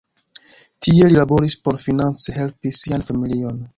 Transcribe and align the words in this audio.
Tie 0.87 1.09
li 1.11 1.19
laboris 1.19 1.57
por 1.67 1.79
finance 1.83 2.35
helpi 2.39 2.73
sian 2.79 3.05
familion. 3.11 3.63